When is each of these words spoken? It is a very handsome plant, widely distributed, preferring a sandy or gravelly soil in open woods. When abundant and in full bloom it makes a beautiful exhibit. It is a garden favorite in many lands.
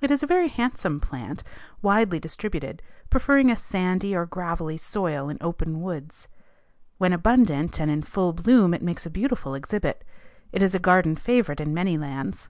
It 0.00 0.10
is 0.10 0.22
a 0.22 0.26
very 0.26 0.48
handsome 0.48 0.98
plant, 0.98 1.42
widely 1.82 2.18
distributed, 2.18 2.82
preferring 3.10 3.50
a 3.50 3.54
sandy 3.56 4.16
or 4.16 4.24
gravelly 4.24 4.78
soil 4.78 5.28
in 5.28 5.36
open 5.42 5.82
woods. 5.82 6.26
When 6.96 7.12
abundant 7.12 7.78
and 7.78 7.90
in 7.90 8.00
full 8.00 8.32
bloom 8.32 8.72
it 8.72 8.80
makes 8.80 9.04
a 9.04 9.10
beautiful 9.10 9.54
exhibit. 9.54 10.04
It 10.52 10.62
is 10.62 10.74
a 10.74 10.78
garden 10.78 11.16
favorite 11.16 11.60
in 11.60 11.74
many 11.74 11.98
lands. 11.98 12.48